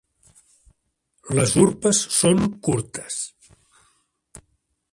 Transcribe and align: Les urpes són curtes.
Les 1.39 1.53
urpes 1.65 1.99
són 2.19 2.41
curtes. 2.69 3.21